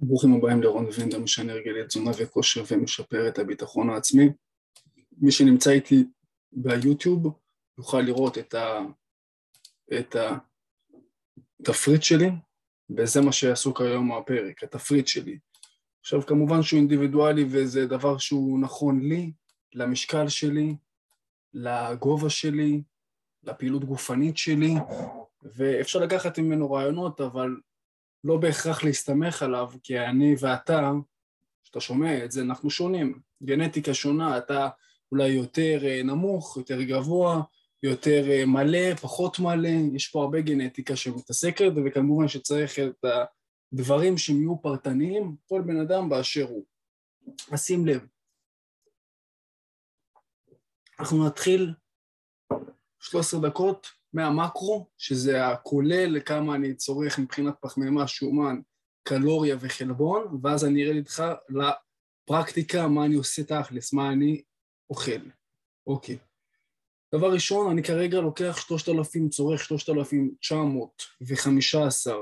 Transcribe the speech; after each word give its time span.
ברוכים 0.00 0.34
הבאים 0.34 0.62
לרון 0.62 0.86
וינדר, 0.98 1.18
משנה 1.18 1.52
הרגלי 1.52 1.86
תזונה 1.86 2.10
וכושר 2.18 2.62
ומשפר 2.70 3.28
את 3.28 3.38
הביטחון 3.38 3.90
העצמי. 3.90 4.28
מי 5.18 5.32
שנמצא 5.32 5.70
איתי 5.70 6.04
ביוטיוב 6.52 7.38
יוכל 7.78 8.00
לראות 8.00 8.38
את, 8.38 8.54
ה, 8.54 8.80
את 9.98 10.16
התפריט 11.60 12.02
שלי, 12.02 12.30
וזה 12.96 13.20
מה 13.20 13.32
שעסוק 13.32 13.80
היום 13.80 14.12
הפרק, 14.12 14.62
התפריט 14.62 15.06
שלי. 15.06 15.38
עכשיו 16.00 16.26
כמובן 16.26 16.62
שהוא 16.62 16.78
אינדיבידואלי 16.78 17.44
וזה 17.50 17.86
דבר 17.86 18.18
שהוא 18.18 18.60
נכון 18.60 19.00
לי, 19.00 19.32
למשקל 19.74 20.28
שלי, 20.28 20.76
לגובה 21.54 22.30
שלי, 22.30 22.82
לפעילות 23.42 23.84
גופנית 23.84 24.36
שלי, 24.36 24.74
ואפשר 25.42 25.98
לקחת 25.98 26.38
ממנו 26.38 26.72
רעיונות, 26.72 27.20
אבל 27.20 27.56
לא 28.26 28.36
בהכרח 28.36 28.84
להסתמך 28.84 29.42
עליו, 29.42 29.70
כי 29.82 30.00
אני 30.00 30.34
ואתה, 30.40 30.92
כשאתה 31.64 31.80
שומע 31.80 32.24
את 32.24 32.32
זה, 32.32 32.42
אנחנו 32.42 32.70
שונים. 32.70 33.20
גנטיקה 33.42 33.94
שונה, 33.94 34.38
אתה 34.38 34.68
אולי 35.12 35.28
יותר 35.28 35.78
אה, 35.84 36.02
נמוך, 36.02 36.56
יותר 36.56 36.82
גבוה, 36.82 37.42
יותר 37.82 38.30
אה, 38.30 38.46
מלא, 38.46 38.94
פחות 38.94 39.38
מלא, 39.38 39.68
יש 39.94 40.08
פה 40.08 40.22
הרבה 40.22 40.40
גנטיקה 40.40 40.96
שמתעסקת, 40.96 41.72
וכמובן 41.86 42.28
שצריך 42.28 42.78
את 42.78 43.04
הדברים 43.72 44.18
שהם 44.18 44.36
יהיו 44.36 44.62
פרטניים, 44.62 45.36
כל 45.48 45.62
בן 45.66 45.80
אדם 45.80 46.08
באשר 46.08 46.44
הוא. 46.48 46.64
אז 47.52 47.64
שים 47.64 47.86
לב, 47.86 48.06
אנחנו 51.00 51.26
נתחיל 51.26 51.74
13 53.00 53.40
דקות 53.40 53.86
מהמקרו, 54.16 54.86
שזה 54.98 55.46
הכולל 55.46 56.20
כמה 56.20 56.54
אני 56.54 56.74
צורך 56.74 57.18
מבחינת 57.18 57.54
פחמימה, 57.60 58.08
שומן, 58.08 58.60
קלוריה 59.02 59.56
וחלבון, 59.60 60.40
ואז 60.42 60.64
אני 60.64 60.84
ארד 60.84 60.96
איתך 60.96 61.24
לפרקטיקה, 61.48 62.88
מה 62.88 63.04
אני 63.04 63.14
עושה 63.14 63.44
תכלס, 63.44 63.92
מה 63.92 64.12
אני 64.12 64.42
אוכל. 64.90 65.20
אוקיי. 65.86 66.18
דבר 67.14 67.32
ראשון, 67.32 67.70
אני 67.70 67.82
כרגע 67.82 68.20
לוקח 68.20 68.58
3,000, 68.58 69.28
צורך 69.28 69.64
3,915 69.64 72.14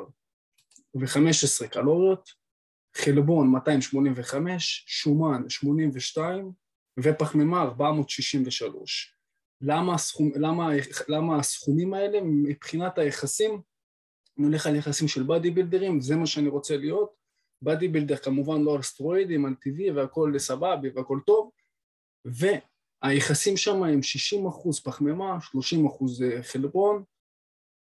ו-15 0.95 1.69
קלוריות, 1.69 2.31
חלבון 2.97 3.49
285, 3.49 4.85
שומן 4.87 5.49
82 5.49 6.53
ופחמימה 7.01 7.63
463. 7.63 9.14
למה, 9.67 9.95
הסכום, 9.95 10.31
למה, 10.37 10.69
למה 11.09 11.39
הסכומים 11.39 11.95
האלה 11.95 12.19
מבחינת 12.23 12.99
היחסים, 12.99 13.61
אני 14.39 14.47
הולך 14.47 14.67
על 14.67 14.77
יחסים 14.77 15.09
של 15.09 15.23
בדי 15.23 15.51
בילדרים, 15.51 16.01
זה 16.01 16.17
מה 16.17 16.27
שאני 16.27 16.49
רוצה 16.49 16.77
להיות, 16.77 17.15
בדי 17.63 17.89
בילדר 17.89 18.17
כמובן 18.17 18.63
לא 18.63 18.75
על 18.75 18.83
סטרואידים, 18.83 19.47
על 19.47 19.55
טבעי 19.55 19.91
והכל 19.91 20.39
סבבי 20.39 20.89
והכל 20.95 21.19
טוב, 21.27 21.51
והיחסים 22.25 23.57
שם 23.57 23.83
הם 23.83 24.03
60 24.03 24.47
אחוז 24.47 24.81
פחמימה, 24.81 25.39
30 25.41 25.87
אחוז 25.87 26.23
אה, 26.23 26.43
חלבון, 26.43 27.05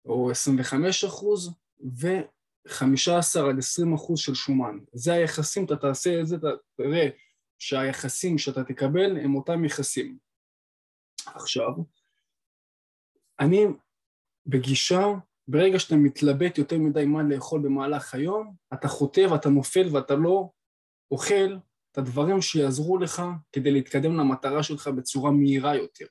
או 0.06 0.32
25 0.32 1.04
אחוז, 1.04 1.54
ו-15 2.00 3.40
עד 3.50 3.58
20 3.58 3.94
אחוז 3.94 4.20
של 4.20 4.34
שומן. 4.34 4.78
זה 4.94 5.14
היחסים, 5.14 5.66
אתה 5.66 5.76
תעשה 5.76 6.22
את 6.22 6.28
זה, 6.28 6.36
אתה 6.36 6.48
תראה 6.78 7.10
שהיחסים 7.58 8.38
שאתה 8.38 8.64
תקבל 8.64 9.18
הם 9.18 9.36
אותם 9.36 9.66
יחסים. 9.66 10.27
עכשיו, 11.36 11.70
אני 13.40 13.66
בגישה, 14.46 15.02
ברגע 15.48 15.80
שאתה 15.80 15.96
מתלבט 15.96 16.58
יותר 16.58 16.78
מדי 16.78 17.06
מה 17.06 17.24
לאכול 17.24 17.62
במהלך 17.62 18.14
היום, 18.14 18.56
אתה 18.74 18.88
חוטא 18.88 19.28
ואתה 19.32 19.50
נופל 19.50 19.96
ואתה 19.96 20.16
לא 20.16 20.50
אוכל 21.12 21.58
את 21.92 21.98
הדברים 21.98 22.42
שיעזרו 22.42 22.98
לך 22.98 23.22
כדי 23.52 23.72
להתקדם 23.72 24.18
למטרה 24.18 24.64
שלך 24.64 24.88
בצורה 24.88 25.32
מהירה 25.32 25.76
יותר. 25.76 26.06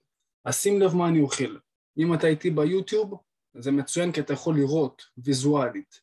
אז 0.44 0.56
שים 0.56 0.80
לב 0.80 0.94
מה 0.94 1.08
אני 1.08 1.20
אוכל. 1.20 1.58
אם 1.98 2.14
אתה 2.14 2.26
איתי 2.26 2.50
ביוטיוב, 2.50 3.14
זה 3.58 3.72
מצוין 3.72 4.12
כי 4.12 4.20
אתה 4.20 4.32
יכול 4.32 4.56
לראות 4.56 5.02
ויזואלית. 5.18 6.00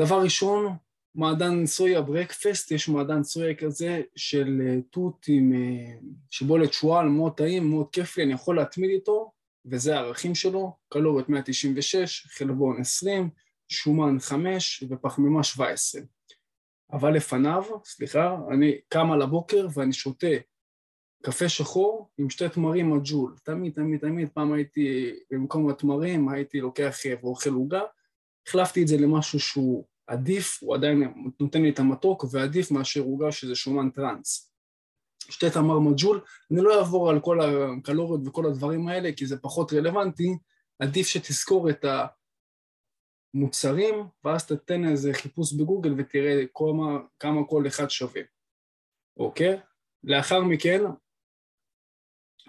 דבר 0.00 0.22
ראשון, 0.22 0.76
מעדן 1.18 1.66
סויה 1.66 2.02
ברקפסט, 2.02 2.70
יש 2.70 2.88
מעדן 2.88 3.22
סויה 3.22 3.54
כזה 3.54 4.02
של 4.16 4.60
אה, 4.66 4.80
תות 4.90 5.26
עם 5.28 5.52
אה, 5.52 5.98
שיבולת 6.30 6.72
שועל, 6.72 7.08
מאוד 7.08 7.32
טעים, 7.36 7.70
מאוד 7.70 7.90
כיף 7.92 8.16
לי, 8.16 8.24
אני 8.24 8.32
יכול 8.32 8.56
להתמיד 8.56 8.90
איתו, 8.90 9.32
וזה 9.66 9.96
הערכים 9.96 10.34
שלו, 10.34 10.76
קלוריות 10.88 11.28
196, 11.28 12.26
חלבון 12.26 12.80
20, 12.80 13.30
שומן 13.68 14.20
5 14.20 14.84
ופחמימה 14.90 15.42
17. 15.42 16.02
אבל 16.92 17.14
לפניו, 17.14 17.64
סליחה, 17.84 18.36
אני 18.52 18.78
קם 18.88 19.10
על 19.10 19.22
הבוקר 19.22 19.66
ואני 19.74 19.92
שותה 19.92 20.36
קפה 21.22 21.48
שחור 21.48 22.10
עם 22.18 22.30
שתי 22.30 22.48
תמרים 22.48 22.90
מג'ול. 22.90 23.34
תמיד, 23.44 23.72
תמיד, 23.72 24.00
תמיד, 24.00 24.28
פעם 24.34 24.52
הייתי 24.52 25.14
במקום 25.30 25.70
התמרים, 25.70 26.28
הייתי 26.28 26.60
לוקח 26.60 27.06
אה, 27.06 27.14
ואוכל 27.22 27.50
עוגה, 27.50 27.82
החלפתי 28.46 28.82
את 28.82 28.88
זה 28.88 28.96
למשהו 28.96 29.40
שהוא 29.40 29.84
עדיף, 30.08 30.58
הוא 30.62 30.74
עדיין 30.74 31.02
נותן 31.40 31.62
לי 31.62 31.70
את 31.70 31.78
המתוק, 31.78 32.24
ועדיף 32.32 32.70
מאשר 32.70 33.00
עוגה 33.00 33.32
שזה 33.32 33.54
שומן 33.54 33.90
טראנס. 33.90 34.52
שתי 35.30 35.50
תמר 35.50 35.78
מג'ול, 35.78 36.20
אני 36.50 36.60
לא 36.60 36.78
אעבור 36.78 37.10
על 37.10 37.20
כל 37.20 37.40
הקלוריות 37.40 38.20
וכל 38.26 38.46
הדברים 38.46 38.88
האלה, 38.88 39.12
כי 39.16 39.26
זה 39.26 39.38
פחות 39.38 39.72
רלוונטי, 39.72 40.38
עדיף 40.78 41.06
שתזכור 41.06 41.70
את 41.70 41.84
המוצרים, 43.34 43.94
ואז 44.24 44.46
תתן 44.46 44.88
איזה 44.88 45.12
חיפוש 45.12 45.52
בגוגל 45.52 45.94
ותראה 45.98 46.42
כמה, 46.54 46.98
כמה 47.18 47.46
כל 47.48 47.66
אחד 47.66 47.90
שווה, 47.90 48.22
אוקיי? 49.16 49.60
לאחר 50.04 50.40
מכן, 50.40 50.80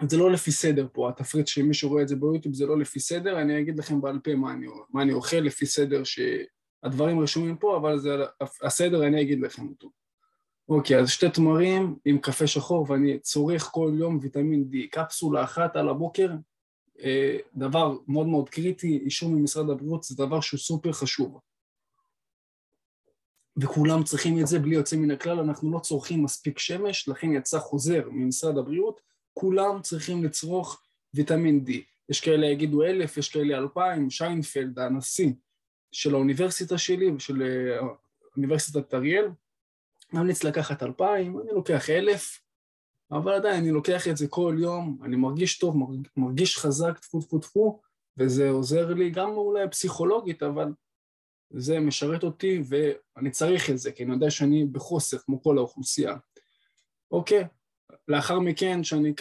זה 0.08 0.16
לא 0.16 0.32
לפי 0.32 0.52
סדר 0.52 0.88
פה, 0.92 1.08
התפריט 1.08 1.46
שמי 1.46 1.74
שרואה 1.74 2.02
את 2.02 2.08
זה 2.08 2.16
ביוטיוב 2.16 2.54
זה 2.54 2.66
לא 2.66 2.78
לפי 2.78 3.00
סדר, 3.00 3.40
אני 3.40 3.60
אגיד 3.60 3.78
לכם 3.78 4.00
בעל 4.00 4.18
פה 4.24 4.34
מה 4.34 4.52
אני, 4.52 4.66
מה 4.90 5.02
אני 5.02 5.12
אוכל 5.12 5.36
לפי 5.36 5.66
סדר 5.66 6.04
ש... 6.04 6.20
הדברים 6.82 7.20
רשומים 7.20 7.56
פה, 7.56 7.76
אבל 7.76 7.98
זה 7.98 8.10
הסדר, 8.62 9.06
אני 9.06 9.22
אגיד 9.22 9.40
לכם 9.40 9.68
אותו. 9.68 9.90
אוקיי, 10.68 10.98
אז 10.98 11.08
שתי 11.08 11.30
תמרים 11.30 11.98
עם 12.04 12.18
קפה 12.18 12.46
שחור, 12.46 12.90
ואני 12.90 13.18
צורך 13.18 13.62
כל 13.62 13.92
יום 13.98 14.18
ויטמין 14.22 14.68
D, 14.72 14.76
קפסולה 14.90 15.44
אחת 15.44 15.76
על 15.76 15.88
הבוקר, 15.88 16.30
אה, 17.02 17.36
דבר 17.54 17.96
מאוד 18.08 18.26
מאוד 18.26 18.48
קריטי, 18.48 18.98
אישור 18.98 19.30
ממשרד 19.30 19.70
הבריאות 19.70 20.04
זה 20.04 20.16
דבר 20.16 20.40
שהוא 20.40 20.60
סופר 20.60 20.92
חשוב. 20.92 21.40
וכולם 23.56 24.04
צריכים 24.04 24.40
את 24.40 24.46
זה 24.46 24.58
בלי 24.58 24.74
יוצא 24.74 24.96
מן 24.96 25.10
הכלל, 25.10 25.38
אנחנו 25.38 25.72
לא 25.72 25.78
צורכים 25.78 26.22
מספיק 26.22 26.58
שמש, 26.58 27.08
לכן 27.08 27.32
יצא 27.32 27.58
חוזר 27.58 28.08
ממשרד 28.10 28.58
הבריאות, 28.58 29.00
כולם 29.32 29.82
צריכים 29.82 30.24
לצרוך 30.24 30.82
ויטמין 31.14 31.64
D. 31.66 31.70
יש 32.08 32.20
כאלה 32.20 32.46
יגידו 32.46 32.82
אלף, 32.82 33.16
יש 33.16 33.28
כאלה 33.28 33.58
אלפיים, 33.58 34.10
שיינפלד, 34.10 34.78
הנשיא, 34.78 35.32
של 35.92 36.14
האוניברסיטה 36.14 36.78
שלי 36.78 37.10
ושל 37.10 37.42
אה, 37.42 37.78
אוניברסיטת 38.36 38.94
אריאל, 38.94 39.28
ממליץ 40.12 40.44
לקחת 40.44 40.82
אלפיים, 40.82 41.40
אני 41.40 41.50
לוקח 41.52 41.90
אלף, 41.90 42.40
אבל 43.12 43.32
עדיין 43.32 43.56
אני 43.62 43.70
לוקח 43.70 44.08
את 44.08 44.16
זה 44.16 44.28
כל 44.28 44.56
יום, 44.58 44.98
אני 45.04 45.16
מרגיש 45.16 45.58
טוב, 45.58 45.76
מרגיש 46.16 46.58
חזק, 46.58 46.98
טפו 46.98 47.20
טפו 47.20 47.38
טפו, 47.38 47.80
וזה 48.18 48.50
עוזר 48.50 48.94
לי 48.94 49.10
גם 49.10 49.30
אולי 49.30 49.68
פסיכולוגית, 49.70 50.42
אבל 50.42 50.72
זה 51.50 51.80
משרת 51.80 52.24
אותי 52.24 52.62
ואני 52.68 53.30
צריך 53.30 53.70
את 53.70 53.78
זה, 53.78 53.92
כי 53.92 54.04
אני 54.04 54.12
יודע 54.12 54.30
שאני 54.30 54.64
בחוסר 54.64 55.18
כמו 55.18 55.42
כל 55.42 55.58
האוכלוסייה. 55.58 56.16
אוקיי, 57.10 57.44
לאחר 58.08 58.40
מכן 58.40 58.84
שאני 58.84 59.12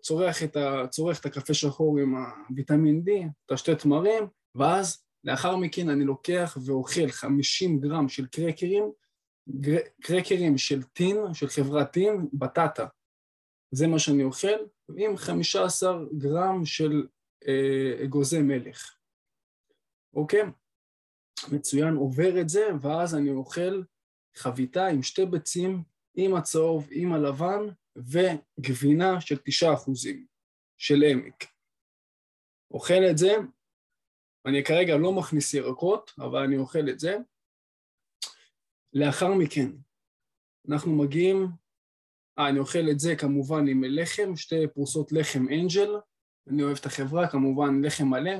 צורך 0.00 0.42
את, 0.42 0.56
ה, 0.56 0.86
צורך 0.90 1.20
את 1.20 1.26
הקפה 1.26 1.54
שחור 1.54 1.98
עם 1.98 2.14
הוויטמין 2.48 3.02
D, 3.06 3.10
את 3.46 3.52
השתי 3.52 3.74
תמרים, 3.74 4.24
ואז 4.54 5.04
לאחר 5.24 5.56
מכן 5.56 5.88
אני 5.88 6.04
לוקח 6.04 6.58
ואוכל 6.66 7.08
50 7.08 7.80
גרם 7.80 8.08
של 8.08 8.26
קרקרים, 8.26 8.92
קרקרים 10.02 10.58
של 10.58 10.82
טין, 10.82 11.16
של 11.34 11.48
חברת 11.48 11.92
טין, 11.92 12.28
בטטה. 12.32 12.86
זה 13.70 13.86
מה 13.86 13.98
שאני 13.98 14.24
אוכל, 14.24 14.56
עם 14.96 15.16
15 15.16 15.98
גרם 16.18 16.64
של 16.64 17.06
אה, 17.48 18.04
אגוזי 18.04 18.42
מלך. 18.42 18.96
אוקיי? 20.14 20.42
מצוין, 21.52 21.94
עובר 21.94 22.40
את 22.40 22.48
זה, 22.48 22.68
ואז 22.80 23.14
אני 23.14 23.30
אוכל 23.30 23.82
חביתה 24.36 24.86
עם 24.86 25.02
שתי 25.02 25.26
ביצים, 25.26 25.82
עם 26.14 26.34
הצהוב, 26.34 26.88
עם 26.90 27.12
הלבן, 27.12 27.66
וגבינה 27.96 29.20
של 29.20 29.36
תשעה 29.44 29.74
אחוזים 29.74 30.26
של 30.78 31.02
עמק. 31.02 31.44
אוכל 32.70 33.02
את 33.10 33.18
זה, 33.18 33.32
אני 34.48 34.64
כרגע 34.64 34.96
לא 34.96 35.12
מכניס 35.12 35.54
ירקות, 35.54 36.12
אבל 36.18 36.42
אני 36.42 36.56
אוכל 36.56 36.88
את 36.88 37.00
זה. 37.00 37.16
לאחר 38.92 39.34
מכן, 39.34 39.70
אנחנו 40.68 40.96
מגיעים, 40.96 41.46
אה, 42.38 42.48
אני 42.48 42.58
אוכל 42.58 42.90
את 42.90 43.00
זה 43.00 43.16
כמובן 43.16 43.68
עם 43.68 43.84
לחם, 43.84 44.36
שתי 44.36 44.66
פרוסות 44.74 45.12
לחם 45.12 45.46
אנג'ל, 45.48 45.90
אני 46.46 46.62
אוהב 46.62 46.76
את 46.80 46.86
החברה, 46.86 47.30
כמובן 47.30 47.84
לחם 47.84 48.04
מלא, 48.04 48.32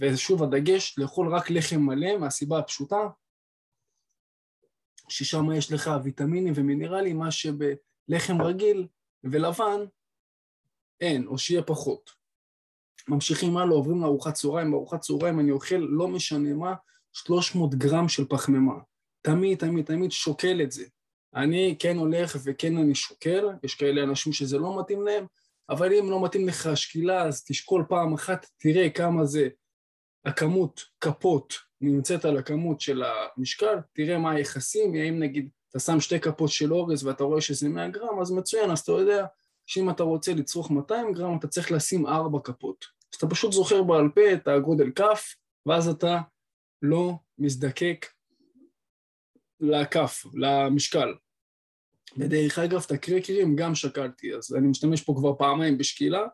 ושוב 0.00 0.42
הדגש, 0.42 0.98
לאכול 0.98 1.34
רק 1.34 1.50
לחם 1.50 1.80
מלא 1.80 2.18
מהסיבה 2.18 2.58
הפשוטה, 2.58 3.08
ששם 5.08 5.52
יש 5.52 5.72
לך 5.72 5.90
ויטמינים 6.04 6.52
ומינרלים, 6.56 7.18
מה 7.18 7.30
שבלחם 7.30 8.42
רגיל 8.42 8.88
ולבן 9.24 9.80
אין, 11.00 11.26
או 11.26 11.38
שיהיה 11.38 11.62
פחות. 11.62 12.15
ממשיכים 13.08 13.56
הלאה, 13.56 13.74
עוברים 13.74 14.02
לארוחת 14.02 14.34
צהריים, 14.34 14.70
בארוחת 14.70 15.00
צהריים 15.00 15.40
אני 15.40 15.50
אוכל 15.50 15.76
לא 15.76 16.08
משנה 16.08 16.54
מה, 16.54 16.74
300 17.12 17.74
גרם 17.74 18.08
של 18.08 18.24
פחמימה. 18.28 18.74
תמיד, 19.22 19.58
תמיד, 19.58 19.84
תמיד 19.84 20.12
שוקל 20.12 20.62
את 20.62 20.72
זה. 20.72 20.84
אני 21.34 21.76
כן 21.78 21.96
הולך 21.96 22.36
וכן 22.44 22.76
אני 22.76 22.94
שוקל, 22.94 23.48
יש 23.62 23.74
כאלה 23.74 24.02
אנשים 24.02 24.32
שזה 24.32 24.58
לא 24.58 24.80
מתאים 24.80 25.02
להם, 25.02 25.26
אבל 25.70 25.92
אם 25.92 26.10
לא 26.10 26.24
מתאים 26.24 26.48
לך 26.48 26.66
השקילה, 26.66 27.22
אז 27.22 27.44
תשקול 27.44 27.84
פעם 27.88 28.14
אחת, 28.14 28.46
תראה 28.58 28.90
כמה 28.90 29.24
זה 29.24 29.48
הכמות 30.24 30.80
כפות 31.00 31.54
נמצאת 31.80 32.24
על 32.24 32.36
הכמות 32.36 32.80
של 32.80 33.02
המשקל, 33.36 33.76
תראה 33.92 34.18
מה 34.18 34.30
היחסים, 34.30 34.94
אם 34.94 35.18
נגיד 35.18 35.48
אתה 35.70 35.78
שם 35.78 36.00
שתי 36.00 36.20
כפות 36.20 36.50
של 36.50 36.72
אורז 36.72 37.04
ואתה 37.04 37.24
רואה 37.24 37.40
שזה 37.40 37.68
100 37.68 37.88
גרם, 37.88 38.20
אז 38.20 38.30
מצוין, 38.30 38.70
אז 38.70 38.78
אתה 38.78 38.92
יודע 38.92 39.26
שאם 39.66 39.90
אתה 39.90 40.02
רוצה 40.02 40.34
לצרוך 40.34 40.70
200 40.70 41.12
גרם, 41.12 41.38
אתה 41.38 41.48
צריך 41.48 41.72
לשים 41.72 42.06
4 42.06 42.38
כפות. 42.44 42.95
אז 43.12 43.16
אתה 43.16 43.26
פשוט 43.26 43.52
זוכר 43.52 43.82
בעל 43.82 44.08
פה 44.14 44.32
את 44.32 44.48
הגודל 44.48 44.90
כף, 44.90 45.34
ואז 45.66 45.88
אתה 45.88 46.18
לא 46.82 47.12
מזדקק 47.38 48.06
לכף, 49.60 50.24
למשקל. 50.34 51.14
ודרך 52.16 52.58
אגב, 52.58 52.84
את 52.86 52.90
הקרקרים 52.90 53.56
גם 53.56 53.74
שקלתי, 53.74 54.34
אז 54.34 54.54
אני 54.54 54.68
משתמש 54.68 55.02
פה 55.02 55.14
כבר 55.16 55.34
פעמיים 55.34 55.78
בשקילה, 55.78 56.26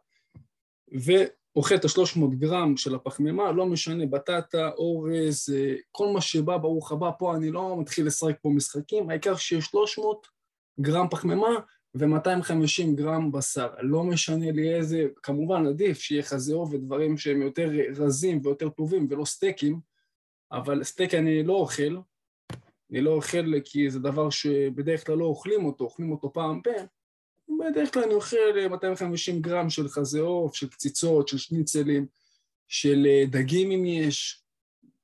ואוכל 0.92 1.74
את 1.74 1.84
ה-300 1.84 2.34
גרם 2.38 2.76
של 2.76 2.94
הפחמימה, 2.94 3.52
לא 3.52 3.66
משנה, 3.66 4.06
בטטה, 4.06 4.70
אורז, 4.70 5.54
כל 5.90 6.08
מה 6.14 6.20
שבא, 6.20 6.56
ברוך 6.56 6.92
הבא, 6.92 7.10
פה 7.18 7.36
אני 7.36 7.50
לא 7.50 7.80
מתחיל 7.80 8.06
לשחק 8.06 8.36
פה 8.42 8.48
משחקים, 8.48 9.10
העיקר 9.10 9.36
שיש 9.36 9.64
300 9.64 10.26
גרם 10.80 11.08
פחמימה 11.10 11.50
ו-250 11.94 12.94
גרם 12.94 13.32
בשר. 13.32 13.68
לא 13.80 14.04
משנה 14.04 14.50
לי 14.50 14.74
איזה, 14.74 15.06
כמובן 15.22 15.66
עדיף 15.66 16.00
שיהיה 16.00 16.22
חזה 16.22 16.54
עוף 16.54 16.72
ודברים 16.72 17.18
שהם 17.18 17.42
יותר 17.42 17.70
רזים 17.96 18.40
ויותר 18.42 18.68
טובים 18.68 19.06
ולא 19.10 19.24
סטייקים, 19.24 19.80
אבל 20.52 20.84
סטייק 20.84 21.14
אני 21.14 21.42
לא 21.42 21.52
אוכל, 21.52 21.96
אני 22.90 23.00
לא 23.00 23.10
אוכל 23.10 23.60
כי 23.64 23.90
זה 23.90 23.98
דבר 23.98 24.30
שבדרך 24.30 25.06
כלל 25.06 25.16
לא 25.16 25.24
אוכלים 25.24 25.64
אותו, 25.64 25.84
אוכלים 25.84 26.12
אותו 26.12 26.32
פעם 26.32 26.60
פה, 26.62 26.70
בדרך 27.70 27.94
כלל 27.94 28.02
אני 28.02 28.14
אוכל 28.14 28.68
250 28.70 29.42
גרם 29.42 29.70
של 29.70 29.88
חזה 29.88 30.20
עוף, 30.20 30.54
של 30.54 30.68
קציצות, 30.68 31.28
של 31.28 31.38
שניצלים, 31.38 32.06
של 32.68 33.06
אה, 33.06 33.24
דגים 33.26 33.70
אם 33.70 33.84
יש. 33.84 34.42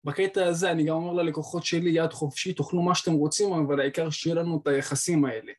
בקטע 0.05 0.47
הזה 0.47 0.71
אני 0.71 0.85
גם 0.85 0.95
אומר 0.95 1.13
ללקוחות 1.13 1.65
שלי, 1.65 1.91
יד 1.91 2.13
חופשית, 2.13 2.57
תאכלו 2.57 2.83
מה 2.83 2.95
שאתם 2.95 3.13
רוצים, 3.13 3.53
אבל 3.53 3.81
העיקר 3.81 4.11
שיהיה 4.11 4.37
לנו 4.37 4.61
את 4.63 4.67
היחסים 4.67 5.25
האלה. 5.25 5.53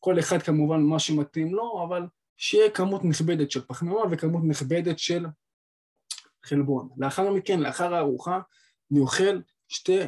כל 0.00 0.18
אחד 0.18 0.42
כמובן 0.42 0.80
מה 0.80 0.98
שמתאים 0.98 1.54
לו, 1.54 1.84
אבל 1.84 2.06
שיהיה 2.36 2.70
כמות 2.70 3.04
נכבדת 3.04 3.50
של 3.50 3.60
פחמימה 3.66 4.00
וכמות 4.10 4.42
נכבדת 4.44 4.98
של 4.98 5.26
חלבון. 6.44 6.88
לאחר 6.96 7.30
מכן, 7.30 7.60
לאחר 7.60 7.94
הארוחה, 7.94 8.40
אני 8.92 9.00
אוכל 9.00 9.40
שתי 9.68 9.98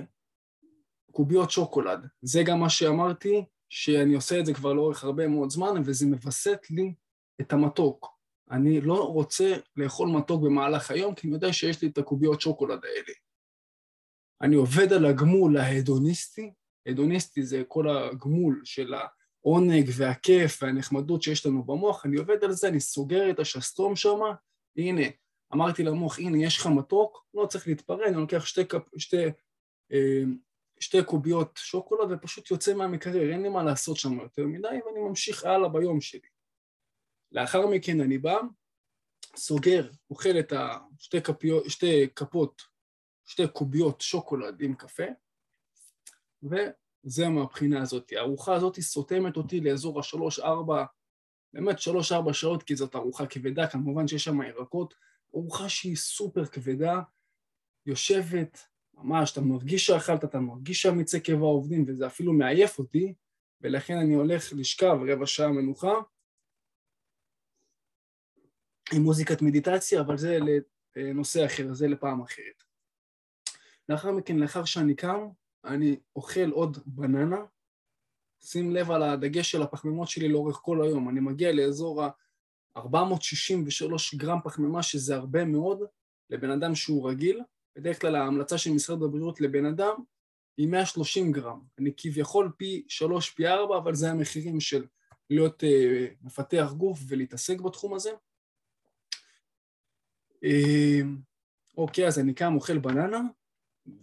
קוביות 1.12 1.50
שוקולד. 1.50 2.06
זה 2.22 2.42
גם 2.42 2.60
מה 2.60 2.70
שאמרתי, 2.70 3.44
שאני 3.68 4.14
עושה 4.14 4.40
את 4.40 4.46
זה 4.46 4.54
כבר 4.54 4.72
לאורך 4.72 5.04
הרבה 5.04 5.28
מאוד 5.28 5.50
זמן, 5.50 5.82
וזה 5.84 6.06
מווסת 6.06 6.66
לי 6.70 6.94
את 7.40 7.52
המתוק. 7.52 8.20
אני 8.50 8.80
לא 8.80 9.08
רוצה 9.08 9.56
לאכול 9.76 10.08
מתוק 10.08 10.42
במהלך 10.42 10.90
היום, 10.90 11.14
כי 11.14 11.26
אני 11.26 11.34
יודע 11.34 11.52
שיש 11.52 11.82
לי 11.82 11.88
את 11.88 11.98
הקוביות 11.98 12.40
שוקולד 12.40 12.84
האלה. 12.84 13.14
אני 14.42 14.56
עובד 14.56 14.92
על 14.92 15.06
הגמול 15.06 15.56
ההדוניסטי, 15.56 16.52
הדוניסטי 16.86 17.42
זה 17.42 17.62
כל 17.68 17.88
הגמול 17.88 18.60
של 18.64 18.94
העונג 19.44 19.90
והכיף 19.96 20.62
והנחמדות 20.62 21.22
שיש 21.22 21.46
לנו 21.46 21.62
במוח, 21.64 22.06
אני 22.06 22.16
עובד 22.16 22.44
על 22.44 22.52
זה, 22.52 22.68
אני 22.68 22.80
סוגר 22.80 23.30
את 23.30 23.38
השסתום 23.38 23.96
שם, 23.96 24.18
הנה, 24.76 25.02
אמרתי 25.54 25.82
למוח, 25.82 26.18
הנה, 26.18 26.44
יש 26.44 26.58
לך 26.58 26.66
מתוק, 26.66 27.26
לא 27.34 27.46
צריך 27.46 27.68
להתפרע, 27.68 28.06
אני 28.06 28.16
לוקח 28.16 28.46
שתי, 28.46 28.60
שתי 28.96 29.24
אה, 29.92 30.22
שתי 30.80 31.04
קוביות 31.04 31.56
שוקולד 31.56 32.12
ופשוט 32.12 32.50
יוצא 32.50 32.74
מהמקרר, 32.74 33.32
אין 33.32 33.42
לי 33.42 33.48
מה 33.48 33.62
לעשות 33.62 33.96
שם 33.96 34.20
יותר 34.20 34.46
מדי 34.46 34.68
ואני 34.86 35.00
ממשיך 35.08 35.44
הלאה 35.44 35.68
ביום 35.68 36.00
שלי. 36.00 36.28
לאחר 37.32 37.66
מכן 37.66 38.00
אני 38.00 38.18
בא, 38.18 38.36
סוגר, 39.36 39.90
אוכל 40.10 40.38
את 40.38 40.52
השתי 40.52 41.22
כפיות, 41.22 41.64
שתי 41.70 42.08
כפות, 42.16 42.62
שתי 43.26 43.48
קוביות 43.48 44.00
שוקולד 44.00 44.62
עם 44.62 44.74
קפה, 44.74 45.04
וזה 47.04 47.28
מהבחינה 47.28 47.82
הזאת. 47.82 48.12
הארוחה 48.12 48.54
הזאת 48.54 48.80
סותמת 48.80 49.36
אותי 49.36 49.60
לאזור 49.60 50.00
השלוש-ארבע, 50.00 50.84
באמת 51.52 51.78
שלוש-ארבע 51.78 52.32
שעות, 52.32 52.62
כי 52.62 52.76
זאת 52.76 52.96
ארוחה 52.96 53.26
כבדה, 53.26 53.66
כמובן 53.66 54.08
שיש 54.08 54.24
שם 54.24 54.42
ירקות, 54.42 54.94
ארוחה 55.34 55.68
שהיא 55.68 55.96
סופר 55.96 56.44
כבדה, 56.44 57.00
יושבת, 57.86 58.58
ממש, 58.94 59.32
אתה 59.32 59.40
מרגיש 59.40 59.86
שאכלת, 59.86 60.24
אתה 60.24 60.40
מרגיש 60.40 60.82
שהמיצי 60.82 61.20
קבע 61.20 61.46
עובדים, 61.46 61.84
וזה 61.88 62.06
אפילו 62.06 62.32
מעייף 62.32 62.78
אותי, 62.78 63.14
ולכן 63.60 63.94
אני 63.96 64.14
הולך 64.14 64.52
לשכב 64.52 64.96
רבע 65.08 65.26
שעה 65.26 65.48
מנוחה 65.48 65.92
עם 68.92 69.02
מוזיקת 69.02 69.42
מדיטציה, 69.42 70.00
אבל 70.00 70.18
זה 70.18 70.38
לנושא 70.96 71.46
אחר, 71.46 71.74
זה 71.74 71.88
לפעם 71.88 72.22
אחרת. 72.22 72.64
לאחר 73.88 74.10
מכן, 74.10 74.36
לאחר 74.36 74.64
שאני 74.64 74.94
קם, 74.94 75.28
אני 75.64 75.96
אוכל 76.16 76.50
עוד 76.50 76.78
בננה. 76.86 77.40
שים 78.42 78.70
לב 78.70 78.90
על 78.90 79.02
הדגש 79.02 79.50
של 79.50 79.62
הפחמימות 79.62 80.08
שלי 80.08 80.28
לאורך 80.28 80.56
כל 80.56 80.82
היום. 80.82 81.08
אני 81.08 81.20
מגיע 81.20 81.52
לאזור 81.52 82.04
ה-463 82.04 84.16
גרם 84.16 84.38
פחמימה, 84.44 84.82
שזה 84.82 85.16
הרבה 85.16 85.44
מאוד 85.44 85.82
לבן 86.30 86.50
אדם 86.50 86.74
שהוא 86.74 87.10
רגיל, 87.10 87.40
בדרך 87.76 88.00
כלל 88.00 88.16
ההמלצה 88.16 88.58
של 88.58 88.72
משרד 88.72 89.02
הבריאות 89.02 89.40
לבן 89.40 89.66
אדם 89.66 89.94
היא 90.56 90.68
130 90.68 91.32
גרם. 91.32 91.60
אני 91.78 91.90
כביכול 91.96 92.52
פי 92.56 92.84
שלוש, 92.88 93.30
פי 93.30 93.48
ארבע, 93.48 93.78
אבל 93.78 93.94
זה 93.94 94.10
המחירים 94.10 94.60
של 94.60 94.86
להיות 95.30 95.62
uh, 95.62 95.66
מפתח 96.22 96.72
גוף 96.76 97.00
ולהתעסק 97.08 97.60
בתחום 97.60 97.94
הזה. 97.94 98.10
Uh, 100.44 101.06
אוקיי, 101.76 102.06
אז 102.06 102.18
אני 102.18 102.34
קם, 102.34 102.54
אוכל 102.54 102.78
בננה, 102.78 103.20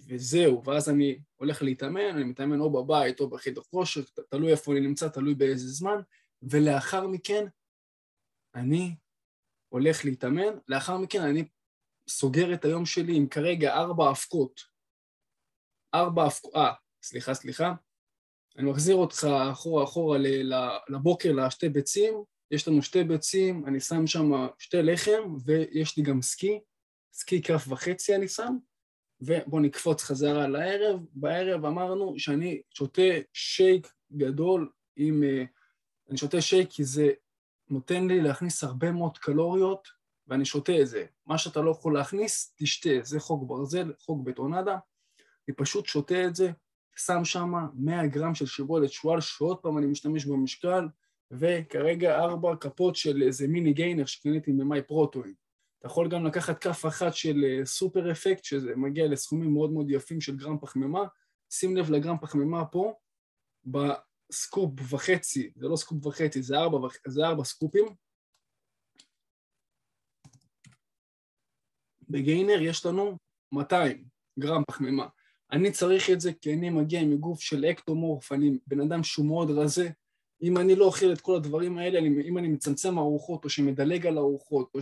וזהו, 0.08 0.64
ואז 0.66 0.90
אני 0.90 1.20
הולך 1.36 1.62
להתאמן, 1.62 2.16
אני 2.16 2.24
מתאמן 2.24 2.60
או 2.60 2.70
בבית 2.72 3.20
או 3.20 3.30
בחדר 3.30 3.62
כושר, 3.62 4.02
תלוי 4.30 4.52
איפה 4.52 4.72
אני 4.72 4.80
נמצא, 4.80 5.08
תלוי 5.08 5.36
באיזה 5.36 5.68
זמן, 5.68 5.98
ולאחר 6.42 7.08
מכן 7.08 7.46
אני 8.56 8.96
הולך 9.70 10.06
להתאמן, 10.06 10.58
לאחר 10.68 10.98
מכן 10.98 11.22
אני 11.22 11.48
סוגר 12.10 12.54
את 12.54 12.66
היום 12.66 12.86
שלי 12.86 13.16
עם 13.16 13.28
כרגע 13.28 13.74
ארבע 13.74 14.10
אבקות. 14.10 14.62
ארבע 15.94 16.26
אבקות, 16.26 16.56
אה, 16.56 16.74
סליחה, 17.04 17.34
סליחה. 17.34 17.74
אני 18.58 18.70
מחזיר 18.70 18.96
אותך 18.96 19.28
אחורה 19.52 19.84
אחורה 19.84 20.18
לבוקר 20.90 21.32
לשתי 21.32 21.70
ביצים, 21.70 22.24
יש 22.52 22.68
לנו 22.68 22.82
שתי 22.82 23.04
ביצים, 23.04 23.66
אני 23.66 23.80
שם 23.80 24.08
שם 24.08 24.32
שתי 24.60 24.78
לחם 24.82 25.36
ויש 25.46 25.98
לי 25.98 26.04
גם 26.04 26.22
סקי, 26.22 26.60
סקי 27.14 27.42
כף 27.42 27.66
וחצי 27.68 28.16
אני 28.16 28.28
שם, 28.28 28.58
ובואו 29.22 29.62
נקפוץ 29.62 30.04
חזרה 30.04 30.48
לערב. 30.48 31.00
בערב 31.14 31.66
אמרנו 31.66 32.20
שאני 32.20 32.62
שותה 32.70 33.02
שייק 33.34 33.94
גדול 34.12 34.72
עם... 34.96 35.24
אה, 35.24 35.44
אני 36.10 36.18
שותה 36.18 36.42
שייק 36.42 36.70
כי 36.70 36.84
זה 36.84 37.12
נותן 37.70 38.08
לי 38.08 38.22
להכניס 38.22 38.64
הרבה 38.64 38.92
מאוד 38.92 39.18
קלוריות 39.18 39.88
ואני 40.28 40.46
שותה 40.46 40.82
את 40.82 40.88
זה. 40.88 41.06
מה 41.26 41.38
שאתה 41.38 41.62
לא 41.62 41.72
יכול 41.72 41.94
להכניס, 41.94 42.56
תשתה. 42.58 42.90
זה 43.04 43.20
חוק 43.20 43.44
ברזל, 43.48 43.94
חוק 44.00 44.24
בטונדה. 44.24 44.78
אני 45.48 45.56
פשוט 45.56 45.86
שותה 45.86 46.26
את 46.26 46.36
זה, 46.36 46.52
שם 46.98 47.26
שם 47.26 47.52
100 47.74 48.08
גרם 48.08 48.36
של 48.36 48.46
שיבולת 48.46 48.92
שועל, 48.92 49.22
שעוד 49.22 49.58
פעם 49.58 49.78
אני 49.78 49.86
משתמש 49.86 50.26
במשקל, 50.26 50.88
וכרגע 51.32 52.20
ארבע 52.20 52.56
כפות 52.56 52.96
של 52.96 53.24
איזה 53.24 53.48
מיני 53.48 53.74
גיינר 53.74 54.06
שקניתי 54.06 54.52
ממאי 54.52 54.82
פרוטואין. 54.82 55.34
אתה 55.88 55.94
יכול 55.94 56.10
גם 56.10 56.26
לקחת 56.26 56.60
כף 56.60 56.86
אחת 56.86 57.14
של 57.14 57.46
אה, 57.46 57.66
סופר 57.66 58.12
אפקט, 58.12 58.44
שזה 58.44 58.76
מגיע 58.76 59.08
לסכומים 59.08 59.54
מאוד 59.54 59.72
מאוד 59.72 59.90
יפים 59.90 60.22
של 60.22 60.36
גרם 60.36 60.58
פחמימה. 60.60 61.04
שים 61.50 61.78
לב 61.78 61.92
לגרם 61.92 62.18
פחמימה 62.22 62.66
פה, 62.66 62.94
בסקופ 63.66 64.72
וחצי, 64.90 65.52
זה 65.56 65.68
לא 65.68 65.76
סקופ 65.76 66.06
וחצי, 66.06 66.42
זה 66.42 66.58
ארבע, 66.58 66.88
זה 67.08 67.26
ארבע 67.26 67.44
סקופים, 67.44 67.86
ב 72.10 72.17
gainer 72.17 72.62
יש 72.62 72.86
לנו 72.86 73.18
200 73.52 74.04
גרם 74.40 74.64
פחמימה. 74.68 75.08
אני 75.52 75.72
צריך 75.72 76.10
את 76.10 76.22
זה 76.22 76.34
כי 76.34 76.54
אני 76.54 76.70
מגיע 76.70 77.04
מגוף 77.04 77.42
של 77.42 77.66
ectomorph, 77.66 78.32
אני 78.32 78.60
בן 78.68 78.82
אדם 78.82 79.04
שהוא 79.04 79.26
מאוד 79.26 79.52
רזה. 79.52 79.90
אם 80.42 80.58
אני 80.58 80.76
לא 80.76 80.86
אוכל 80.86 81.14
את 81.14 81.22
כל 81.22 81.36
הדברים 81.36 81.78
האלה, 81.78 82.00
אני, 82.00 82.08
אם 82.30 82.38
אני 82.38 82.48
מצמצם 82.48 82.98
ארוחות, 82.98 83.46
או 83.46 83.50
שמדלג 83.50 84.08
על 84.08 84.18
ארוחות, 84.18 84.72
או 84.74 84.82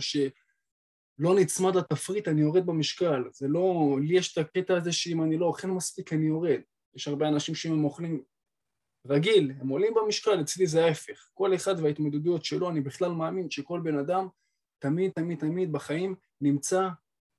שלא 1.18 1.34
נצמד 1.34 1.76
לתפריט, 1.76 2.28
אני 2.28 2.40
יורד 2.40 2.66
במשקל. 2.66 3.24
זה 3.32 3.48
לא... 3.48 3.96
לי 4.02 4.18
יש 4.18 4.32
את 4.32 4.38
הקטע 4.38 4.76
הזה 4.76 4.92
שאם 4.92 5.22
אני 5.22 5.38
לא 5.38 5.46
אוכל 5.46 5.68
מספיק, 5.68 6.12
אני 6.12 6.26
יורד. 6.26 6.60
יש 6.94 7.08
הרבה 7.08 7.28
אנשים 7.28 7.54
שאם 7.54 7.72
הם 7.72 7.84
אוכלים 7.84 8.22
רגיל, 9.06 9.52
הם 9.60 9.68
עולים 9.68 9.94
במשקל, 9.94 10.40
אצלי 10.40 10.66
זה 10.66 10.84
ההפך. 10.84 11.28
כל 11.34 11.54
אחד 11.54 11.74
וההתמודדויות 11.78 12.44
שלו, 12.44 12.70
אני 12.70 12.80
בכלל 12.80 13.12
מאמין 13.12 13.50
שכל 13.50 13.80
בן 13.80 13.98
אדם 13.98 14.28
תמיד, 14.78 15.10
תמיד, 15.10 15.38
תמיד 15.38 15.72
בחיים 15.72 16.14
נמצא 16.40 16.88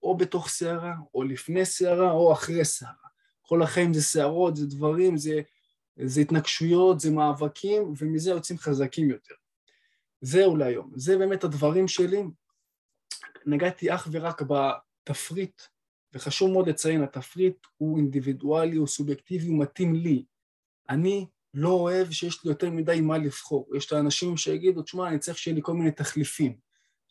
או 0.04 0.18
בתוך 0.18 0.50
סערה, 0.50 0.94
או 1.14 1.24
לפני 1.24 1.66
סערה, 1.66 2.12
או 2.12 2.34
אחרי 2.34 2.66
סערה. 2.66 3.08
כל 3.42 3.62
החיים 3.62 3.94
זה 3.94 4.02
סערות, 4.02 4.56
זה 4.56 4.68
דברים, 4.68 5.18
זה, 5.18 5.42
זה 6.04 6.22
התנגשויות, 6.22 7.00
זה 7.00 7.12
מאבקים, 7.12 7.94
ומזה 7.98 8.30
יוצאים 8.30 8.60
חזקים 8.60 9.10
יותר. 9.10 9.36
זהו 10.22 10.56
להיום. 10.56 10.92
זה 10.96 11.18
באמת 11.18 11.44
הדברים 11.44 11.88
שלי. 11.88 12.24
נגעתי 13.48 13.96
אך 13.96 14.08
ורק 14.12 14.42
בתפריט, 14.42 15.62
וחשוב 16.14 16.52
מאוד 16.52 16.70
לציין, 16.70 17.04
התפריט 17.04 17.58
הוא 17.78 17.98
אינדיבידואלי, 17.98 18.76
הוא 18.76 18.88
סובייקטיבי, 18.88 19.48
הוא 19.48 19.60
מתאים 19.60 19.96
לי. 19.96 20.26
אני 20.90 21.28
לא 21.54 21.70
אוהב 21.70 22.12
שיש 22.12 22.46
לי 22.46 22.52
יותר 22.52 22.70
מדי 22.70 23.02
מה 23.02 23.18
לבחור. 23.18 23.70
יש 23.76 23.86
את 23.88 23.92
האנשים 23.92 24.38
שיגידו, 24.38 24.82
תשמע, 24.82 25.08
אני 25.08 25.20
צריך 25.20 25.38
שיהיה 25.38 25.56
לי 25.56 25.62
כל 25.64 25.74
מיני 25.74 25.92
תחליפים. 25.92 26.58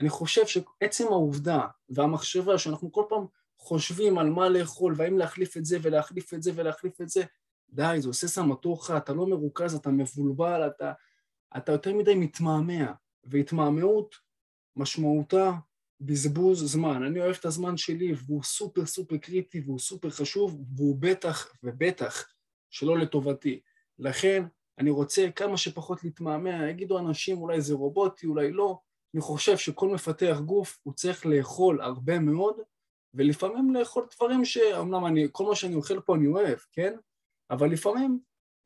אני 0.01 0.09
חושב 0.09 0.43
שעצם 0.47 1.05
העובדה 1.07 1.61
והמחשבה 1.89 2.59
שאנחנו 2.59 2.93
כל 2.93 3.05
פעם 3.09 3.27
חושבים 3.59 4.19
על 4.19 4.31
מה 4.31 4.49
לאכול 4.49 4.95
והאם 4.97 5.19
להחליף 5.19 5.57
את 5.57 5.65
זה 5.65 5.79
ולהחליף 5.83 6.35
את 6.35 6.43
זה 6.43 6.53
ולהחליף 6.55 7.01
את 7.01 7.09
זה, 7.09 7.25
די, 7.71 7.97
זה 7.99 8.09
עושה 8.09 8.29
סמטוחה, 8.29 8.97
אתה 8.97 9.13
לא 9.13 9.27
מרוכז, 9.27 9.75
אתה 9.75 9.91
מבולבל, 9.91 10.67
אתה, 10.67 10.93
אתה 11.57 11.73
יותר 11.73 11.95
מדי 11.95 12.15
מתמהמה, 12.15 12.93
והתמהמהות 13.25 14.15
משמעותה 14.77 15.53
בזבוז 16.01 16.73
זמן. 16.73 17.03
אני 17.03 17.21
אוהב 17.21 17.37
את 17.41 17.45
הזמן 17.45 17.77
שלי 17.77 18.13
והוא 18.27 18.43
סופר 18.43 18.87
סופר 18.87 19.17
קריטי 19.17 19.61
והוא 19.61 19.79
סופר 19.79 20.11
חשוב 20.11 20.65
והוא 20.77 20.97
בטח 20.99 21.53
ובטח 21.63 22.29
שלא 22.71 22.99
לטובתי. 22.99 23.61
לכן 23.99 24.45
אני 24.79 24.91
רוצה 24.91 25.31
כמה 25.37 25.57
שפחות 25.57 26.05
להתמהמה, 26.05 26.71
יגידו 26.71 26.99
אנשים 26.99 27.39
אולי 27.39 27.61
זה 27.61 27.75
רובוטי, 27.75 28.27
אולי 28.27 28.53
לא, 28.53 28.79
אני 29.15 29.23
חושב 29.23 29.57
שכל 29.57 29.89
מפתח 29.89 30.39
גוף 30.45 30.79
הוא 30.83 30.95
צריך 30.95 31.27
לאכול 31.27 31.81
הרבה 31.81 32.19
מאוד 32.19 32.57
ולפעמים 33.15 33.75
לאכול 33.75 34.07
דברים 34.17 34.45
שאומנם 34.45 35.07
אני, 35.07 35.29
כל 35.33 35.45
מה 35.45 35.57
שאני 35.57 35.75
אוכל 35.75 36.01
פה 36.01 36.17
אני 36.17 36.27
אוהב, 36.27 36.59
כן? 36.73 36.97
אבל 37.51 37.71
לפעמים 37.71 38.21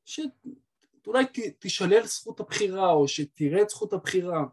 שאולי 0.05 1.25
ת, 1.33 1.39
תשלל 1.59 2.07
זכות 2.07 2.41
הבחירה 2.41 2.93
או 2.93 3.09
שתראה 3.09 3.63
את 3.63 3.71
זכות 3.71 3.93
הבחירה. 3.93 4.45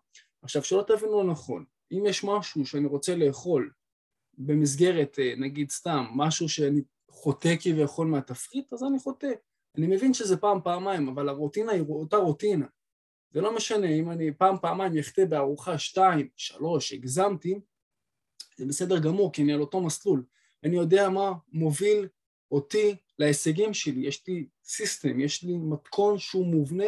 עכשיו 0.42 0.64
שלא 0.64 0.84
תבינו 0.88 1.24
לא 1.24 1.32
נכון, 1.32 1.66
אם 1.92 2.06
יש 2.06 2.24
משהו 2.24 2.66
שאני 2.66 2.88
רוצה 2.88 3.16
לאכול 3.16 3.72
במסגרת 4.38 5.20
אה, 5.20 5.34
נגיד 5.38 5.70
סתם 5.70 6.06
משהו 6.16 6.50
שאני 6.50 6.82
חוטא 7.10 7.56
כביכול 7.60 8.08
מהתפריט 8.08 8.74
אז 8.74 8.84
אני 8.84 9.00
חוטא. 9.00 9.32
אני 9.78 9.88
מבין 9.88 10.14
שזה 10.14 10.38
פעם 10.38 10.60
פעמיים 10.64 11.08
אבל 11.08 11.30
הרוטינה 11.30 11.72
היא 11.72 11.84
אותה 11.90 12.18
רוטינה. 12.18 12.66
זה 13.32 13.42
לא 13.42 13.56
משנה 13.56 13.88
אם 13.88 14.12
אני 14.12 14.32
פעם 14.34 14.56
פעמיים 14.62 14.98
אחטא 14.98 15.26
בארוחה 15.26 15.78
שתיים, 15.78 16.30
שלוש, 16.36 16.94
הגזמתי, 16.94 17.60
זה 18.58 18.66
בסדר 18.66 19.00
גמור 19.00 19.34
כי 19.34 19.42
אני 19.42 19.54
על 19.54 19.62
אותו 19.62 19.82
מסלול. 19.82 20.24
אני 20.64 20.76
יודע 20.76 21.10
מה 21.10 21.32
מוביל 21.52 22.08
אותי 22.52 22.96
להישגים 23.20 23.74
שלי, 23.74 24.08
יש 24.08 24.28
לי 24.28 24.48
סיסטם, 24.64 25.20
יש 25.20 25.44
לי 25.44 25.58
מתכון 25.58 26.18
שהוא 26.18 26.46
מובנה 26.46 26.86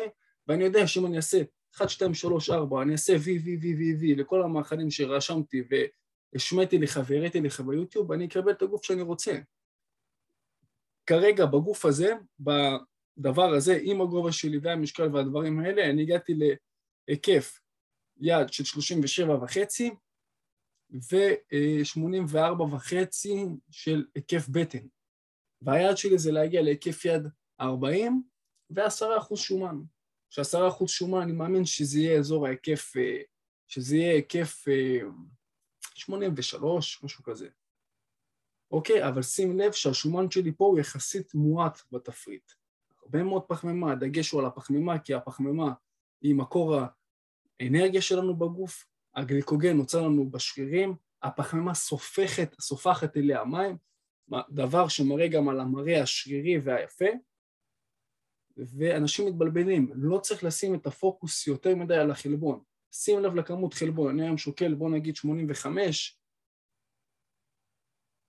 ואני 0.48 0.64
יודע 0.64 0.88
שאם 0.88 1.06
אני 1.06 1.18
אעשה 1.18 1.42
1, 1.76 1.90
2, 1.90 2.14
3, 2.14 2.50
4, 2.50 2.82
אני 2.82 2.92
אעשה 2.92 3.14
וי, 3.14 3.38
וי, 3.38 3.58
וי, 3.62 3.76
וי, 3.76 3.96
וי 3.96 4.16
לכל 4.16 4.44
המאכלים 4.44 4.92
שרשמתי 4.92 5.64
והשמעתי 6.34 6.78
לך 6.78 7.00
והראיתי 7.08 7.42
לך 7.42 7.60
ביוטיוב, 7.60 8.12
אני 8.12 8.26
אקבל 8.26 8.52
את 8.52 8.62
הגוף 8.62 8.84
שאני 8.84 9.02
רוצה. 9.02 9.40
כרגע 11.06 11.46
בגוף 11.46 11.86
הזה, 11.86 12.14
בדבר 12.40 13.54
הזה, 13.54 13.80
עם 13.82 14.02
הגובה 14.02 14.32
שלי 14.32 14.58
והמשקל 14.62 15.16
והדברים 15.16 15.60
האלה, 15.60 15.90
אני 15.90 16.02
הגעתי 16.02 16.34
להיקף 17.08 17.60
יד 18.22 18.54
של 18.54 18.64
37 18.64 19.44
וחצי 19.44 19.92
ו-84 20.92 22.62
וחצי 22.62 23.46
של 23.72 24.06
היקף 24.16 24.50
בטן. 24.50 24.88
והיעד 25.62 25.98
שלי 25.98 26.18
זה 26.18 26.32
להגיע 26.32 26.62
להיקף 26.62 27.06
יד 27.06 27.28
40 27.62 28.24
ו-10% 28.70 29.36
שומן. 29.36 29.82
ש-10% 30.30 30.88
שומן, 30.88 31.22
אני 31.22 31.32
מאמין 31.32 31.66
שזה 31.66 32.00
יהיה 32.00 32.20
אזור 32.20 32.48
ההיקף, 32.48 32.98
אה, 32.98 33.22
שזה 33.68 33.96
יהיה 33.96 34.14
היקף 34.14 34.66
83, 35.96 36.96
אה, 36.98 37.06
משהו 37.06 37.24
כזה. 37.24 37.50
אוקיי, 38.72 39.08
אבל 39.08 39.22
שים 39.22 39.60
לב 39.60 39.72
שהשומן 39.72 40.32
שלי 40.32 40.52
פה 40.52 40.66
הוא 40.66 40.80
יחסית 40.80 41.34
מועט 41.34 41.82
בתפריט. 41.92 42.52
הרבה 43.04 43.24
מאוד 43.24 43.44
פחמימה, 43.44 43.92
הדגש 43.92 44.32
הוא 44.32 44.42
על 44.42 44.48
הפחמימה, 44.48 45.00
כי 45.00 45.14
הפחמימה 45.14 45.74
היא 46.22 46.36
מקור 46.36 46.76
האנרגיה 47.60 48.02
שלנו 48.02 48.36
בגוף, 48.36 48.86
הגליקוגן 49.16 49.78
נוצר 49.78 50.02
לנו 50.02 50.30
בשרירים, 50.30 50.96
הפחמימה 51.24 51.74
סופחת, 51.74 52.56
סופחת 52.60 53.18
אליה 53.18 53.44
מים, 53.44 53.78
דבר 54.50 54.88
שמראה 54.88 55.28
גם 55.28 55.50
על 55.50 55.60
המראה 55.60 56.02
השרירי 56.02 56.58
והיפה, 56.58 57.06
ואנשים 58.68 59.28
מתבלבלים, 59.28 59.92
לא 59.96 60.20
צריך 60.20 60.44
לשים 60.44 60.76
את 60.76 60.88
הפוקוס 60.88 61.48
יותר 61.48 61.76
מדי 61.76 61.96
על 61.96 62.12
החלבון. 62.12 62.64
שים 62.92 63.20
לב 63.20 63.36
לכמות 63.36 63.74
חלבון, 63.74 64.10
אני 64.10 64.24
היום 64.24 64.38
שוקל 64.38 64.74
בוא 64.74 64.90
נגיד 64.90 65.16
85, 65.16 66.20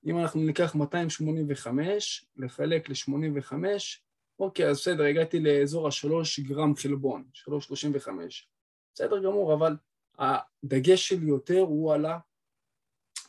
אם 0.07 0.19
אנחנו 0.19 0.41
ניקח 0.41 0.75
285, 0.75 2.27
לחלק 2.37 2.89
ל-85, 2.89 3.53
אוקיי, 4.39 4.69
אז 4.69 4.77
בסדר, 4.77 5.05
הגעתי 5.05 5.41
לאזור 5.41 5.87
ה-3 5.87 6.49
גרם 6.49 6.77
חלבון, 6.77 7.25
3.35. 7.35 8.09
בסדר 8.95 9.23
גמור, 9.23 9.55
אבל 9.55 9.77
הדגש 10.19 11.09
שלי 11.09 11.27
יותר 11.27 11.61
הוא 11.61 11.95
על 11.95 12.07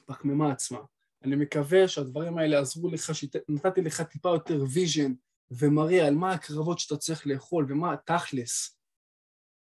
הפחמימה 0.08 0.52
עצמה. 0.52 0.80
אני 1.24 1.36
מקווה 1.36 1.88
שהדברים 1.88 2.38
האלה 2.38 2.60
עזרו 2.60 2.90
לך, 2.90 3.16
שנתתי 3.16 3.82
לך 3.82 4.02
טיפה 4.02 4.30
יותר 4.30 4.64
vision 4.74 5.14
ומראה 5.52 6.08
על 6.08 6.16
מה 6.16 6.32
ההקרבות 6.32 6.80
שאתה 6.80 6.98
צריך 6.98 7.28
לאכול 7.28 7.66
ומה 7.70 7.94
התכלס. 7.94 8.78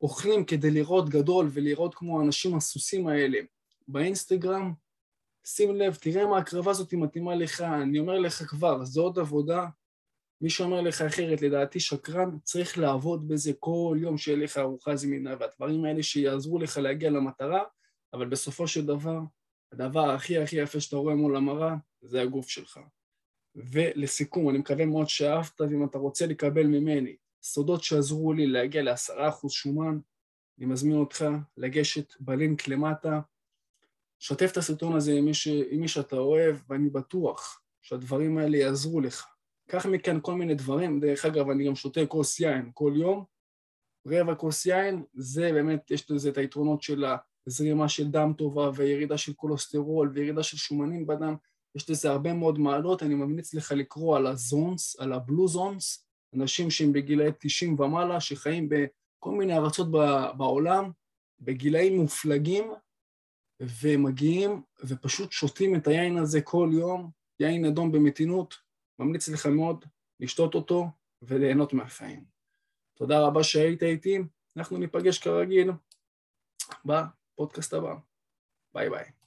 אוכלים 0.00 0.44
כדי 0.44 0.70
לראות 0.70 1.08
גדול 1.08 1.48
ולראות 1.52 1.94
כמו 1.94 2.20
האנשים 2.20 2.56
הסוסים 2.56 3.08
האלה 3.08 3.38
באינסטגרם, 3.88 4.72
שים 5.46 5.76
לב, 5.76 5.94
תראה 5.94 6.26
מה 6.26 6.36
ההקרבה 6.36 6.70
הזאת 6.70 6.94
מתאימה 6.94 7.34
לך, 7.34 7.60
אני 7.60 7.98
אומר 7.98 8.18
לך 8.18 8.42
כבר, 8.42 8.84
זו 8.84 9.02
עוד 9.02 9.18
עבודה. 9.18 9.66
מי 10.40 10.50
שאומר 10.50 10.80
לך 10.80 11.02
אחרת, 11.02 11.42
לדעתי 11.42 11.80
שקרן, 11.80 12.38
צריך 12.44 12.78
לעבוד 12.78 13.28
בזה 13.28 13.52
כל 13.58 13.96
יום 14.00 14.18
שיהיה 14.18 14.38
לך 14.38 14.58
ארוחה 14.58 14.96
זמינה, 14.96 15.34
והדברים 15.40 15.84
האלה 15.84 16.02
שיעזרו 16.02 16.58
לך 16.58 16.76
להגיע 16.76 17.10
למטרה, 17.10 17.62
אבל 18.12 18.28
בסופו 18.28 18.68
של 18.68 18.86
דבר, 18.86 19.18
הדבר 19.72 20.10
הכי 20.10 20.38
הכי 20.38 20.56
יפה 20.56 20.80
שאתה 20.80 20.96
רואה 20.96 21.14
מול 21.14 21.36
המראה, 21.36 21.74
זה 22.02 22.22
הגוף 22.22 22.48
שלך. 22.48 22.80
ולסיכום, 23.58 24.50
אני 24.50 24.58
מקווה 24.58 24.86
מאוד 24.86 25.08
שאהבת, 25.08 25.60
ואם 25.60 25.84
אתה 25.84 25.98
רוצה 25.98 26.26
לקבל 26.26 26.66
ממני 26.66 27.16
סודות 27.42 27.84
שעזרו 27.84 28.32
לי 28.32 28.46
להגיע 28.46 28.82
לעשרה 28.82 29.28
אחוז 29.28 29.52
שומן, 29.52 29.98
אני 30.58 30.66
מזמין 30.66 30.96
אותך 30.96 31.24
לגשת 31.56 32.14
בלינק 32.20 32.68
למטה, 32.68 33.20
שתף 34.18 34.52
את 34.52 34.56
הסרטון 34.56 34.96
הזה 34.96 35.12
עם 35.12 35.24
מי, 35.24 35.34
ש... 35.34 35.48
עם 35.48 35.80
מי 35.80 35.88
שאתה 35.88 36.16
אוהב, 36.16 36.56
ואני 36.68 36.90
בטוח 36.90 37.62
שהדברים 37.82 38.38
האלה 38.38 38.56
יעזרו 38.56 39.00
לך. 39.00 39.26
קח 39.68 39.86
מכאן 39.86 40.18
כל 40.22 40.34
מיני 40.34 40.54
דברים, 40.54 41.00
דרך 41.00 41.24
אגב, 41.24 41.50
אני 41.50 41.66
גם 41.66 41.74
שותה 41.74 42.06
כוס 42.06 42.40
יין 42.40 42.70
כל 42.74 42.92
יום, 42.96 43.24
רבע 44.06 44.34
כוס 44.34 44.66
יין, 44.66 45.02
זה 45.14 45.52
באמת, 45.52 45.90
יש 45.90 46.10
לזה 46.10 46.28
את 46.28 46.38
היתרונות 46.38 46.82
של 46.82 47.04
הזרימה 47.46 47.88
של 47.88 48.10
דם 48.10 48.32
טובה 48.38 48.70
וירידה 48.74 49.18
של 49.18 49.32
קולוסטרול 49.32 50.10
וירידה 50.14 50.42
של 50.42 50.56
שומנים 50.56 51.06
בדם, 51.06 51.36
יש 51.74 51.90
לזה 51.90 52.10
הרבה 52.10 52.32
מאוד 52.32 52.58
מעלות, 52.58 53.02
אני 53.02 53.14
ממליץ 53.14 53.54
לך 53.54 53.72
לקרוא 53.72 54.16
על 54.16 54.26
ה 54.26 54.37
zones, 54.37 55.00
על 55.00 55.12
ה 55.12 55.20
blue 55.20 55.48
zones, 55.48 56.08
אנשים 56.34 56.70
שהם 56.70 56.92
בגילאי 56.92 57.30
90 57.40 57.80
ומעלה, 57.80 58.20
שחיים 58.20 58.68
בכל 58.68 59.30
מיני 59.30 59.56
ארצות 59.56 59.88
בעולם, 60.36 60.90
בגילאים 61.40 62.00
מופלגים, 62.00 62.72
ומגיעים 63.60 64.62
ופשוט 64.80 65.32
שותים 65.32 65.76
את 65.76 65.86
היין 65.86 66.16
הזה 66.16 66.40
כל 66.40 66.70
יום, 66.72 67.10
יין 67.40 67.64
אדום 67.64 67.92
במתינות, 67.92 68.54
ממליץ 68.98 69.28
לך 69.28 69.46
מאוד 69.46 69.84
לשתות 70.20 70.54
אותו 70.54 70.86
וליהנות 71.22 71.72
מהחיים. 71.72 72.24
תודה 72.94 73.20
רבה 73.20 73.42
שהיית 73.42 73.82
איתי, 73.82 74.18
אנחנו 74.56 74.78
ניפגש 74.78 75.18
כרגיל 75.18 75.70
בפודקאסט 76.84 77.74
הבא. 77.74 77.94
ביי 78.74 78.90
ביי. 78.90 79.17